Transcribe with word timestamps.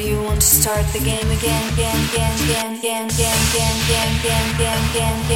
Do 0.00 0.08
you 0.08 0.22
want 0.22 0.40
to 0.40 0.46
start 0.46 0.86
the 0.94 0.98
game 1.00 1.30
again? 1.30 1.72
Again, 1.74 2.00
again, 2.08 2.32
again, 2.40 2.72
again, 2.72 3.04
again, 3.04 3.36
again, 3.52 3.76
again, 3.84 4.54
again, 4.56 4.80
again, 4.88 5.29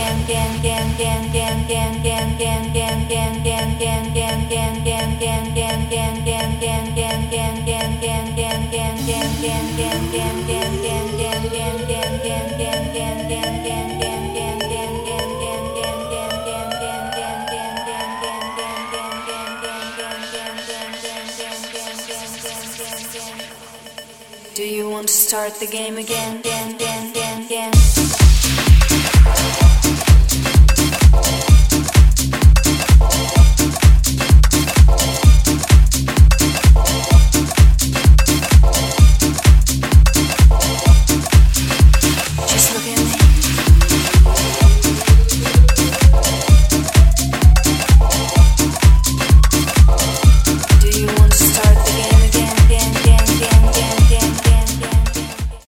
Do 24.55 24.63
you 24.63 24.89
want 24.89 25.09
to 25.09 25.13
start 25.13 25.57
the 25.57 25.67
game 25.67 25.99
again, 25.99 26.39
again, 26.39 26.77
again, 26.77 27.45
again? 27.45 27.73